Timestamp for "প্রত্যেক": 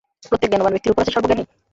0.29-0.49